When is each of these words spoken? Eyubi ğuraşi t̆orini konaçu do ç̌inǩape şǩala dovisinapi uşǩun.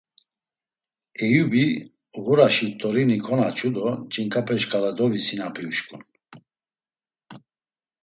Eyubi 1.23 1.65
ğuraşi 2.23 2.67
t̆orini 2.79 3.17
konaçu 3.25 3.69
do 3.75 3.87
ç̌inǩape 4.11 4.55
şǩala 4.61 4.91
dovisinapi 4.97 5.63
uşǩun. 5.69 6.03